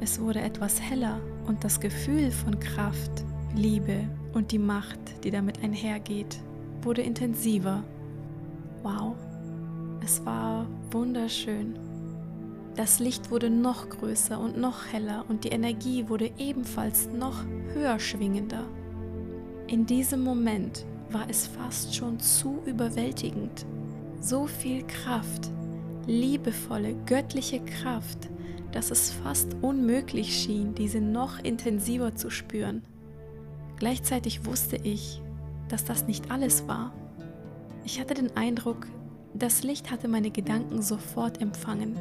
Es 0.00 0.20
wurde 0.20 0.40
etwas 0.40 0.80
heller 0.80 1.20
und 1.46 1.62
das 1.64 1.80
Gefühl 1.80 2.30
von 2.30 2.58
Kraft, 2.58 3.24
Liebe 3.54 4.00
und 4.32 4.50
die 4.50 4.58
Macht, 4.58 4.98
die 5.22 5.30
damit 5.30 5.62
einhergeht, 5.62 6.40
wurde 6.82 7.02
intensiver. 7.02 7.84
Wow, 8.82 9.14
es 10.04 10.24
war 10.26 10.66
wunderschön. 10.90 11.78
Das 12.76 12.98
Licht 12.98 13.30
wurde 13.30 13.48
noch 13.48 13.88
größer 13.88 14.38
und 14.38 14.58
noch 14.58 14.92
heller 14.92 15.24
und 15.28 15.44
die 15.44 15.48
Energie 15.48 16.08
wurde 16.08 16.30
ebenfalls 16.36 17.08
noch 17.08 17.42
höher 17.72 17.98
schwingender. 17.98 18.66
In 19.66 19.86
diesem 19.86 20.22
Moment 20.22 20.84
war 21.10 21.24
es 21.30 21.46
fast 21.46 21.94
schon 21.94 22.20
zu 22.20 22.58
überwältigend. 22.66 23.64
So 24.20 24.46
viel 24.46 24.84
Kraft, 24.86 25.50
liebevolle, 26.06 26.94
göttliche 27.06 27.60
Kraft, 27.60 28.28
dass 28.72 28.90
es 28.90 29.10
fast 29.10 29.56
unmöglich 29.62 30.36
schien, 30.36 30.74
diese 30.74 31.00
noch 31.00 31.38
intensiver 31.42 32.14
zu 32.14 32.28
spüren. 32.28 32.82
Gleichzeitig 33.76 34.44
wusste 34.44 34.76
ich, 34.76 35.22
dass 35.68 35.84
das 35.84 36.06
nicht 36.06 36.30
alles 36.30 36.68
war. 36.68 36.92
Ich 37.84 38.00
hatte 38.00 38.14
den 38.14 38.36
Eindruck, 38.36 38.86
das 39.34 39.64
Licht 39.64 39.90
hatte 39.90 40.06
meine 40.06 40.30
Gedanken 40.30 40.80
sofort 40.80 41.40
empfangen. 41.40 41.96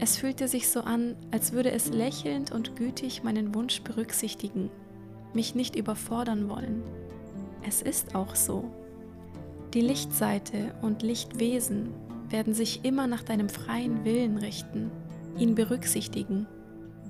Es 0.00 0.16
fühlte 0.16 0.48
sich 0.48 0.68
so 0.68 0.80
an, 0.80 1.14
als 1.30 1.52
würde 1.52 1.70
es 1.70 1.88
lächelnd 1.90 2.50
und 2.50 2.74
gütig 2.74 3.22
meinen 3.22 3.54
Wunsch 3.54 3.82
berücksichtigen, 3.82 4.70
mich 5.32 5.54
nicht 5.54 5.76
überfordern 5.76 6.48
wollen. 6.48 6.82
Es 7.66 7.80
ist 7.80 8.14
auch 8.14 8.34
so. 8.34 8.70
Die 9.72 9.80
Lichtseite 9.80 10.74
und 10.82 11.02
Lichtwesen 11.02 11.90
werden 12.28 12.54
sich 12.54 12.84
immer 12.84 13.06
nach 13.06 13.22
deinem 13.22 13.48
freien 13.48 14.04
Willen 14.04 14.36
richten, 14.36 14.90
ihn 15.38 15.54
berücksichtigen. 15.54 16.46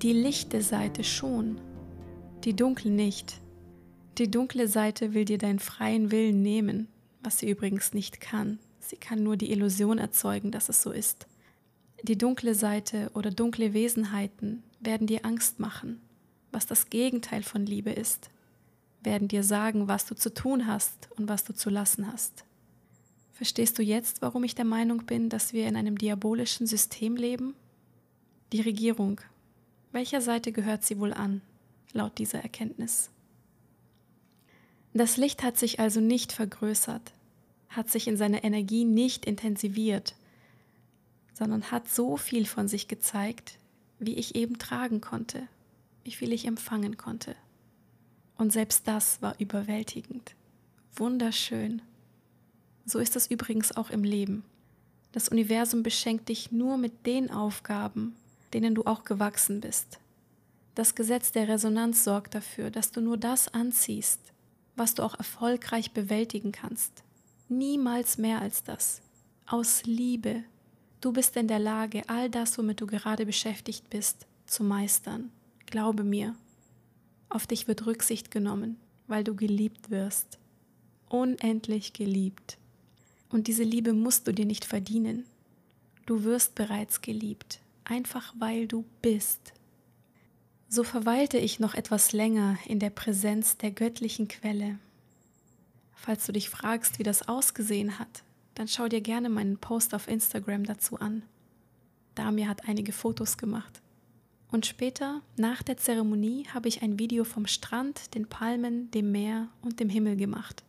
Die 0.01 0.13
lichte 0.13 0.61
Seite 0.61 1.03
schon, 1.03 1.59
die 2.43 2.55
dunkle 2.55 2.91
nicht. 2.91 3.41
Die 4.19 4.29
dunkle 4.29 4.67
Seite 4.67 5.13
will 5.13 5.25
dir 5.25 5.37
deinen 5.37 5.59
freien 5.59 6.11
Willen 6.11 6.41
nehmen, 6.41 6.87
was 7.23 7.39
sie 7.39 7.49
übrigens 7.49 7.93
nicht 7.93 8.21
kann. 8.21 8.59
Sie 8.87 8.97
kann 8.97 9.23
nur 9.23 9.35
die 9.35 9.51
Illusion 9.51 9.97
erzeugen, 9.97 10.51
dass 10.51 10.69
es 10.69 10.83
so 10.83 10.91
ist. 10.91 11.25
Die 12.03 12.17
dunkle 12.17 12.53
Seite 12.53 13.09
oder 13.15 13.31
dunkle 13.31 13.73
Wesenheiten 13.73 14.61
werden 14.79 15.07
dir 15.07 15.25
Angst 15.25 15.59
machen, 15.59 15.99
was 16.51 16.67
das 16.67 16.91
Gegenteil 16.91 17.41
von 17.41 17.65
Liebe 17.65 17.91
ist, 17.91 18.29
werden 19.01 19.27
dir 19.27 19.43
sagen, 19.43 19.87
was 19.87 20.05
du 20.05 20.15
zu 20.15 20.31
tun 20.31 20.67
hast 20.67 21.09
und 21.17 21.27
was 21.27 21.43
du 21.43 21.53
zu 21.53 21.71
lassen 21.71 22.11
hast. 22.11 22.45
Verstehst 23.33 23.79
du 23.79 23.83
jetzt, 23.83 24.21
warum 24.21 24.43
ich 24.43 24.53
der 24.53 24.65
Meinung 24.65 25.05
bin, 25.05 25.29
dass 25.29 25.51
wir 25.51 25.67
in 25.67 25.75
einem 25.75 25.97
diabolischen 25.97 26.67
System 26.67 27.15
leben? 27.15 27.55
Die 28.53 28.61
Regierung. 28.61 29.19
Welcher 29.91 30.21
Seite 30.21 30.51
gehört 30.51 30.83
sie 30.83 30.99
wohl 30.99 31.11
an, 31.11 31.41
laut 31.91 32.19
dieser 32.19 32.41
Erkenntnis? 32.41 33.09
Das 34.93 35.17
Licht 35.17 35.43
hat 35.43 35.57
sich 35.57 35.79
also 35.79 35.99
nicht 35.99 36.31
vergrößert, 36.31 37.11
hat 37.75 37.89
sich 37.89 38.07
in 38.07 38.17
seiner 38.17 38.43
Energie 38.43 38.85
nicht 38.85 39.25
intensiviert, 39.25 40.15
sondern 41.33 41.71
hat 41.71 41.89
so 41.89 42.17
viel 42.17 42.45
von 42.45 42.67
sich 42.67 42.87
gezeigt, 42.87 43.57
wie 43.99 44.15
ich 44.15 44.35
eben 44.35 44.57
tragen 44.57 45.01
konnte, 45.01 45.47
wie 46.03 46.11
viel 46.11 46.31
ich 46.31 46.45
empfangen 46.45 46.97
konnte. 46.97 47.35
Und 48.37 48.51
selbst 48.51 48.87
das 48.87 49.21
war 49.21 49.35
überwältigend, 49.39 50.35
wunderschön. 50.95 51.81
So 52.85 52.99
ist 52.99 53.15
es 53.15 53.27
übrigens 53.27 53.75
auch 53.75 53.89
im 53.89 54.03
Leben. 54.03 54.43
Das 55.11 55.29
Universum 55.29 55.81
beschenkt 55.81 56.29
dich 56.29 56.51
nur 56.51 56.77
mit 56.77 57.05
den 57.05 57.31
Aufgaben, 57.31 58.15
denen 58.53 58.75
du 58.75 58.83
auch 58.83 59.05
gewachsen 59.05 59.61
bist. 59.61 59.99
Das 60.75 60.93
Gesetz 60.93 61.31
der 61.31 61.47
Resonanz 61.47 62.03
sorgt 62.03 62.35
dafür, 62.35 62.69
dass 62.69 62.91
du 62.91 62.99
nur 62.99 63.17
das 63.17 63.47
anziehst, 63.47 64.19
was 64.75 64.93
du 64.93 65.03
auch 65.03 65.17
erfolgreich 65.17 65.91
bewältigen 65.91 66.51
kannst. 66.51 67.04
Niemals 67.47 68.17
mehr 68.17 68.41
als 68.41 68.63
das. 68.63 69.01
Aus 69.45 69.83
Liebe. 69.83 70.43
Du 70.99 71.11
bist 71.11 71.37
in 71.37 71.47
der 71.47 71.59
Lage, 71.59 72.03
all 72.07 72.29
das, 72.29 72.57
womit 72.57 72.81
du 72.81 72.87
gerade 72.87 73.25
beschäftigt 73.25 73.89
bist, 73.91 74.25
zu 74.47 74.63
meistern. 74.63 75.31
Glaube 75.67 76.03
mir. 76.03 76.35
Auf 77.29 77.45
dich 77.45 77.67
wird 77.67 77.85
Rücksicht 77.85 78.31
genommen, 78.31 78.77
weil 79.07 79.23
du 79.23 79.35
geliebt 79.35 79.91
wirst. 79.91 80.39
Unendlich 81.07 81.93
geliebt. 81.93 82.57
Und 83.29 83.47
diese 83.47 83.63
Liebe 83.63 83.93
musst 83.93 84.27
du 84.27 84.33
dir 84.33 84.45
nicht 84.45 84.65
verdienen. 84.65 85.25
Du 86.07 86.23
wirst 86.23 86.55
bereits 86.55 87.01
geliebt, 87.01 87.59
einfach 87.83 88.33
weil 88.39 88.67
du 88.67 88.85
bist. 89.03 89.53
So 90.67 90.83
verweilte 90.83 91.37
ich 91.37 91.59
noch 91.59 91.75
etwas 91.75 92.11
länger 92.11 92.57
in 92.65 92.79
der 92.79 92.89
Präsenz 92.89 93.57
der 93.57 93.71
göttlichen 93.71 94.27
Quelle. 94.27 94.79
Falls 95.95 96.25
du 96.25 96.31
dich 96.31 96.49
fragst, 96.49 96.99
wie 96.99 97.03
das 97.03 97.27
ausgesehen 97.27 97.97
hat, 97.97 98.23
dann 98.53 98.67
schau 98.67 98.87
dir 98.87 99.01
gerne 99.01 99.29
meinen 99.29 99.57
Post 99.57 99.93
auf 99.93 100.07
Instagram 100.07 100.65
dazu 100.65 100.99
an. 100.99 101.23
Damir 102.13 102.47
hat 102.47 102.67
einige 102.67 102.91
Fotos 102.91 103.37
gemacht. 103.37 103.81
Und 104.51 104.65
später, 104.65 105.21
nach 105.35 105.63
der 105.63 105.77
Zeremonie, 105.77 106.47
habe 106.53 106.67
ich 106.67 106.81
ein 106.81 106.99
Video 106.99 107.23
vom 107.23 107.47
Strand, 107.47 108.13
den 108.15 108.27
Palmen, 108.27 108.89
dem 108.91 109.11
Meer 109.11 109.49
und 109.61 109.79
dem 109.79 109.89
Himmel 109.89 110.15
gemacht. 110.15 110.63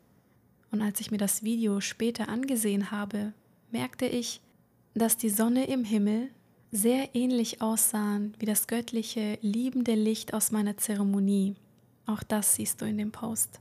Und 0.73 0.83
als 0.83 1.01
ich 1.01 1.11
mir 1.11 1.19
das 1.19 1.45
Video 1.45 1.81
später 1.81 2.29
angesehen 2.29 2.91
habe, 2.91 3.33
merkte 3.71 4.07
ich, 4.07 4.41
dass 4.95 5.17
die 5.17 5.31
Sonne 5.31 5.67
im 5.67 5.85
Himmel 5.85 6.31
sehr 6.73 7.15
ähnlich 7.15 7.63
aussahen 7.63 8.35
wie 8.39 8.47
das 8.47 8.67
göttliche, 8.67 9.39
liebende 9.41 9.95
Licht 9.95 10.35
aus 10.35 10.51
meiner 10.51 10.77
Zeremonie. 10.77 11.55
Auch 12.07 12.23
das 12.23 12.55
siehst 12.55 12.81
du 12.81 12.87
in 12.87 12.99
dem 12.99 13.13
Post. 13.13 13.61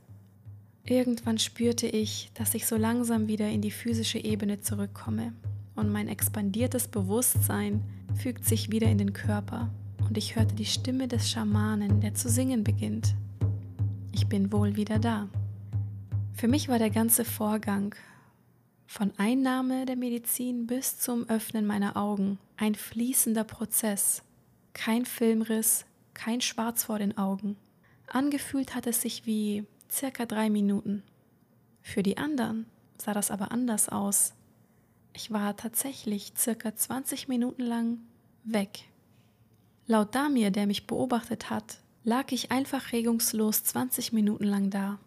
Irgendwann 0.88 1.38
spürte 1.38 1.88
ich, 1.88 2.30
dass 2.34 2.54
ich 2.54 2.66
so 2.66 2.76
langsam 2.76 3.26
wieder 3.26 3.48
in 3.48 3.60
die 3.60 3.72
physische 3.72 4.18
Ebene 4.18 4.60
zurückkomme 4.60 5.32
und 5.74 5.90
mein 5.90 6.06
expandiertes 6.06 6.86
Bewusstsein 6.86 7.82
fügt 8.14 8.44
sich 8.44 8.70
wieder 8.70 8.86
in 8.86 8.98
den 8.98 9.12
Körper 9.12 9.68
und 10.06 10.16
ich 10.16 10.36
hörte 10.36 10.54
die 10.54 10.64
Stimme 10.64 11.08
des 11.08 11.28
Schamanen, 11.28 12.00
der 12.00 12.14
zu 12.14 12.28
singen 12.28 12.62
beginnt. 12.62 13.16
Ich 14.12 14.28
bin 14.28 14.52
wohl 14.52 14.76
wieder 14.76 15.00
da. 15.00 15.28
Für 16.34 16.46
mich 16.46 16.68
war 16.68 16.78
der 16.78 16.90
ganze 16.90 17.24
Vorgang 17.24 17.96
von 18.86 19.10
Einnahme 19.16 19.86
der 19.86 19.96
Medizin 19.96 20.68
bis 20.68 21.00
zum 21.00 21.28
Öffnen 21.28 21.66
meiner 21.66 21.96
Augen 21.96 22.38
ein 22.56 22.76
fließender 22.76 23.42
Prozess, 23.42 24.22
Kein 24.72 25.04
Filmriss, 25.04 25.84
kein 26.14 26.40
Schwarz 26.40 26.84
vor 26.84 27.00
den 27.00 27.18
Augen. 27.18 27.56
Angefühlt 28.06 28.76
hat 28.76 28.86
es 28.86 29.02
sich 29.02 29.26
wie 29.26 29.64
circa 29.90 30.26
drei 30.26 30.50
Minuten. 30.50 31.02
Für 31.82 32.02
die 32.02 32.18
anderen 32.18 32.66
sah 32.98 33.14
das 33.14 33.30
aber 33.30 33.52
anders 33.52 33.88
aus. 33.88 34.34
Ich 35.12 35.30
war 35.30 35.56
tatsächlich 35.56 36.32
circa 36.36 36.74
20 36.74 37.28
Minuten 37.28 37.62
lang 37.62 37.98
weg. 38.44 38.84
Laut 39.86 40.14
Damir, 40.14 40.50
der 40.50 40.66
mich 40.66 40.86
beobachtet 40.86 41.48
hat, 41.48 41.78
lag 42.04 42.32
ich 42.32 42.50
einfach 42.50 42.92
regungslos 42.92 43.64
20 43.64 44.12
Minuten 44.12 44.44
lang 44.44 44.70
da. 44.70 44.98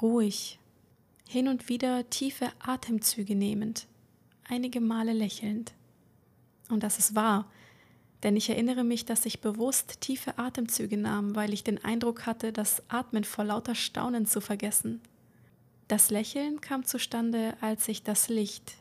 Ruhig, 0.00 0.58
hin 1.28 1.48
und 1.48 1.68
wieder 1.68 2.08
tiefe 2.10 2.50
Atemzüge 2.60 3.34
nehmend, 3.34 3.86
einige 4.44 4.80
Male 4.80 5.12
lächelnd. 5.12 5.74
Und 6.68 6.82
das 6.82 6.98
ist 6.98 7.14
wahr, 7.14 7.50
denn 8.22 8.36
ich 8.36 8.48
erinnere 8.48 8.84
mich, 8.84 9.04
dass 9.04 9.26
ich 9.26 9.40
bewusst 9.40 10.00
tiefe 10.00 10.38
Atemzüge 10.38 10.96
nahm, 10.96 11.36
weil 11.36 11.52
ich 11.52 11.64
den 11.64 11.84
Eindruck 11.84 12.26
hatte, 12.26 12.52
das 12.52 12.82
Atmen 12.88 13.24
vor 13.24 13.44
lauter 13.44 13.74
Staunen 13.74 14.26
zu 14.26 14.40
vergessen. 14.40 15.00
Das 15.88 16.10
Lächeln 16.10 16.60
kam 16.60 16.84
zustande, 16.84 17.56
als 17.60 17.86
ich 17.88 18.02
das 18.02 18.28
Licht, 18.28 18.74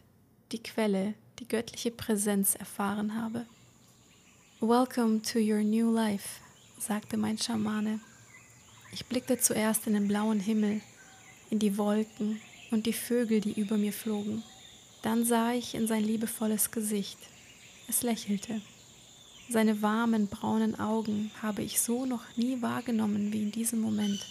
die 0.52 0.64
Quelle, 0.64 1.14
die 1.40 1.48
göttliche 1.48 1.92
Präsenz 1.92 2.56
erfahren 2.56 3.22
habe. 3.22 3.46
Welcome 4.62 5.22
to 5.22 5.38
your 5.38 5.62
new 5.62 5.94
life, 5.94 6.40
sagte 6.80 7.18
mein 7.18 7.38
Schamane. 7.38 8.00
Ich 8.94 9.06
blickte 9.06 9.38
zuerst 9.38 9.86
in 9.86 9.94
den 9.94 10.08
blauen 10.08 10.40
Himmel, 10.40 10.82
in 11.50 11.60
die 11.60 11.78
Wolken 11.78 12.40
und 12.72 12.86
die 12.86 12.94
Vögel, 12.94 13.42
die 13.42 13.60
über 13.60 13.78
mir 13.78 13.94
flogen. 13.94 14.44
Dann 15.02 15.26
sah 15.26 15.52
ich 15.54 15.76
in 15.76 15.86
sein 15.86 16.04
liebevolles 16.04 16.72
Gesicht. 16.72 17.20
Es 17.88 18.02
lächelte. 18.02 18.62
Seine 19.48 19.82
warmen 19.84 20.28
braunen 20.28 20.80
Augen 20.80 21.32
habe 21.42 21.62
ich 21.62 21.80
so 21.80 22.06
noch 22.06 22.24
nie 22.36 22.62
wahrgenommen 22.62 23.32
wie 23.32 23.44
in 23.44 23.52
diesem 23.52 23.80
Moment. 23.80 24.26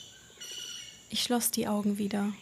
Ich 1.08 1.22
schloss 1.22 1.52
die 1.52 1.68
Augen 1.68 1.98
wieder, 1.98 2.32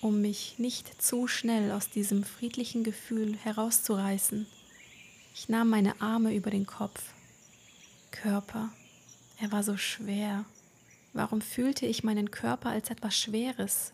um 0.00 0.22
mich 0.22 0.58
nicht 0.58 1.00
zu 1.00 1.28
schnell 1.28 1.70
aus 1.70 1.90
diesem 1.90 2.24
friedlichen 2.24 2.84
Gefühl 2.84 3.36
herauszureißen. 3.36 4.46
Ich 5.34 5.50
nahm 5.50 5.68
meine 5.68 6.00
Arme 6.00 6.34
über 6.34 6.50
den 6.50 6.66
Kopf. 6.66 7.12
Körper, 8.10 8.72
er 9.38 9.52
war 9.52 9.62
so 9.62 9.76
schwer. 9.76 10.46
Warum 11.12 11.42
fühlte 11.42 11.84
ich 11.84 12.02
meinen 12.02 12.30
Körper 12.30 12.70
als 12.70 12.88
etwas 12.88 13.14
Schweres? 13.14 13.92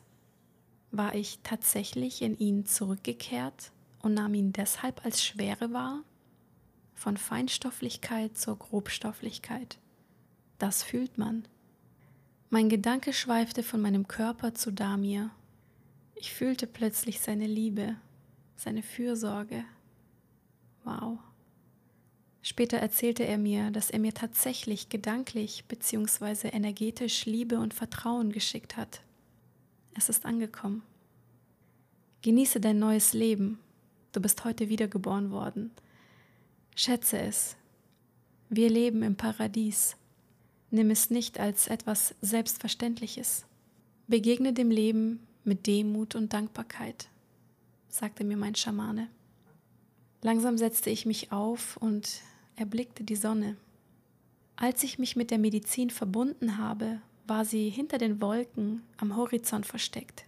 War 0.93 1.15
ich 1.17 1.41
tatsächlich 1.43 2.23
in 2.23 2.39
ihn 2.39 2.67
zurückgekehrt 2.67 3.73
und 4.01 4.15
nahm 4.15 4.35
ihn 4.35 4.53
deshalb 4.53 5.05
als 5.05 5.25
Schwere 5.25 5.73
wahr? 5.73 6.05
Von 6.99 7.17
Feinstofflichkeit 7.17 8.37
zur 8.37 8.59
Grobstofflichkeit. 8.59 9.79
Das 10.59 10.83
fühlt 10.83 11.17
man. 11.17 11.47
Mein 12.51 12.69
Gedanke 12.69 13.13
schweifte 13.13 13.63
von 13.63 13.81
meinem 13.81 14.09
Körper 14.09 14.55
zu 14.55 14.73
Damir. 14.73 15.31
Ich 16.17 16.33
fühlte 16.33 16.67
plötzlich 16.67 17.21
seine 17.21 17.47
Liebe, 17.47 17.95
seine 18.57 18.83
Fürsorge. 18.83 19.65
Wow. 20.83 21.19
Später 22.43 22.79
erzählte 22.79 23.25
er 23.25 23.39
mir, 23.39 23.71
dass 23.71 23.91
er 23.91 24.01
mir 24.01 24.15
tatsächlich 24.15 24.89
gedanklich 24.89 25.67
bzw. 25.67 26.49
energetisch 26.49 27.27
Liebe 27.27 27.61
und 27.61 27.75
Vertrauen 27.75 28.33
geschickt 28.33 28.77
hat. 28.77 29.03
Es 29.95 30.09
ist 30.09 30.27
angekommen. 30.27 30.83
Genieße 32.23 32.59
dein 32.59 32.81
neues 32.81 33.13
Leben. 33.13 33.61
Du 34.11 34.21
bist 34.21 34.45
heute 34.45 34.69
wiedergeboren 34.69 35.31
worden. 35.31 35.71
Schätze 36.81 37.19
es. 37.19 37.57
Wir 38.51 38.71
leben 38.71 39.03
im 39.03 39.17
Paradies. 39.17 39.97
Nimm 40.71 40.91
es 40.91 41.11
nicht 41.11 41.41
als 41.41 41.67
etwas 41.67 42.15
Selbstverständliches. 42.21 43.47
Begegne 44.07 44.53
dem 44.53 44.71
Leben 44.71 45.27
mit 45.43 45.67
Demut 45.67 46.15
und 46.15 46.33
Dankbarkeit, 46.33 47.09
sagte 47.89 48.23
mir 48.23 48.37
mein 48.37 48.55
Schamane. 48.55 49.09
Langsam 50.23 50.57
setzte 50.57 50.89
ich 50.91 51.05
mich 51.05 51.33
auf 51.33 51.79
und 51.79 52.21
erblickte 52.55 53.03
die 53.03 53.17
Sonne. 53.17 53.57
Als 54.55 54.85
ich 54.85 55.01
mich 55.01 55.17
mit 55.17 55.33
der 55.33 55.39
Medizin 55.39 55.91
verbunden 55.91 56.59
habe, 56.59 57.01
war 57.27 57.45
sie 57.45 57.71
hinter 57.71 57.99
den 57.99 58.21
Wolken 58.21 58.83
am 58.99 59.17
Horizont 59.17 59.67
versteckt. 59.67 60.27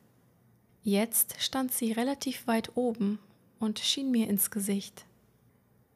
Jetzt 0.82 1.40
stand 1.40 1.72
sie 1.72 1.92
relativ 1.92 2.48
weit 2.48 2.76
oben 2.76 3.20
und 3.60 3.78
schien 3.78 4.10
mir 4.10 4.28
ins 4.28 4.50
Gesicht. 4.50 5.04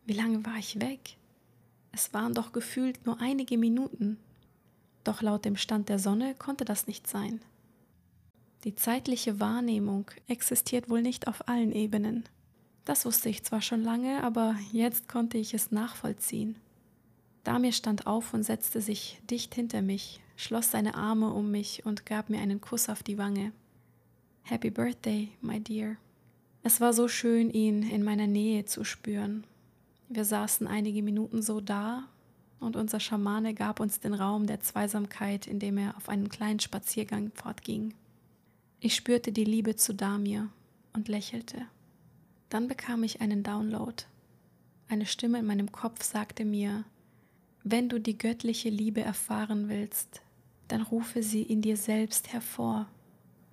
Wie 0.07 0.13
lange 0.13 0.45
war 0.45 0.57
ich 0.57 0.81
weg? 0.81 1.17
Es 1.93 2.13
waren 2.13 2.35
doch 2.35 2.53
gefühlt 2.53 3.07
nur 3.07 3.21
einige 3.21 3.57
Minuten. 3.57 4.19
Doch 5.05 5.23
laut 5.23 5.45
dem 5.45 5.57
Stand 5.57 5.89
der 5.89 5.99
Sonne 5.99 6.35
konnte 6.35 6.65
das 6.65 6.87
nicht 6.87 7.07
sein. 7.07 7.41
Die 8.65 8.75
zeitliche 8.75 9.41
Wahrnehmung 9.41 10.11
existiert 10.27 10.89
wohl 10.89 11.03
nicht 11.03 11.29
auf 11.29 11.49
allen 11.49 11.73
Ebenen. 11.73 12.25
Das 12.85 13.05
wusste 13.07 13.29
ich 13.29 13.45
zwar 13.45 13.63
schon 13.63 13.83
lange, 13.83 14.23
aber 14.23 14.57
jetzt 14.73 15.09
konnte 15.09 15.39
ich 15.39 15.55
es 15.55 15.71
nachvollziehen. 15.71 16.57
Damir 17.45 17.73
stand 17.73 18.07
auf 18.07 18.33
und 18.35 18.43
setzte 18.43 18.81
sich 18.81 19.21
dicht 19.31 19.55
hinter 19.55 19.83
mich, 19.83 20.21
schloss 20.37 20.71
seine 20.71 20.95
Arme 20.95 21.33
um 21.33 21.51
mich 21.51 21.85
und 21.85 22.07
gab 22.07 22.31
mir 22.31 22.41
einen 22.41 22.61
Kuss 22.61 22.89
auf 22.89 23.03
die 23.03 23.19
Wange. 23.19 23.53
Happy 24.43 24.71
Birthday, 24.71 25.29
my 25.41 25.61
dear. 25.61 25.97
Es 26.63 26.81
war 26.81 26.95
so 26.95 27.09
schön, 27.09 27.51
ihn 27.51 27.83
in 27.83 28.03
meiner 28.03 28.27
Nähe 28.27 28.65
zu 28.65 28.85
spüren, 28.85 29.45
wir 30.09 30.25
saßen 30.25 30.67
einige 30.67 31.03
Minuten 31.03 31.43
so 31.43 31.61
da 31.61 32.05
und 32.61 32.77
unser 32.77 33.01
Schamane 33.01 33.55
gab 33.55 33.81
uns 33.81 34.01
den 34.01 34.15
Raum 34.15 34.47
der 34.47 34.61
Zweisamkeit, 34.61 35.47
indem 35.47 35.79
er 35.79 35.97
auf 35.97 36.09
einen 36.09 36.29
kleinen 36.29 36.61
Spaziergang 36.61 37.31
fortging. 37.35 37.95
Ich 38.81 38.95
spürte 38.95 39.33
die 39.33 39.45
Liebe 39.45 39.77
zu 39.77 39.95
Damir 39.95 40.49
und 40.93 41.09
lächelte. 41.09 41.67
Dann 42.49 42.69
bekam 42.69 43.03
ich 43.03 43.21
einen 43.21 43.43
Download. 43.43 44.05
Eine 44.89 45.07
Stimme 45.07 45.39
in 45.39 45.47
meinem 45.47 45.73
Kopf 45.73 46.03
sagte 46.05 46.45
mir, 46.45 46.85
wenn 47.63 47.89
du 47.89 47.99
die 47.99 48.19
göttliche 48.19 48.69
Liebe 48.69 49.01
erfahren 49.01 49.69
willst, 49.69 50.21
dann 50.69 50.83
rufe 50.83 51.23
sie 51.23 51.43
in 51.43 51.63
dir 51.63 51.77
selbst 51.77 52.33
hervor. 52.33 52.87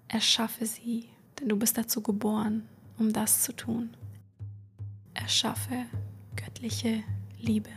Erschaffe 0.07 0.65
sie, 0.65 1.07
denn 1.39 1.47
du 1.47 1.55
bist 1.55 1.77
dazu 1.77 2.01
geboren, 2.01 2.67
um 2.97 3.13
das 3.13 3.41
zu 3.41 3.53
tun. 3.53 3.95
Erschaffe 5.13 5.85
göttliche 6.35 7.03
Liebe. 7.39 7.69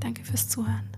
Danke 0.00 0.24
fürs 0.24 0.48
Zuhören. 0.48 0.93